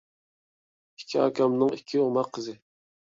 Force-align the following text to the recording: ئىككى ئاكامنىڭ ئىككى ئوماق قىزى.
ئىككى 1.01 1.21
ئاكامنىڭ 1.25 1.75
ئىككى 1.77 2.03
ئوماق 2.07 2.33
قىزى. 2.39 2.57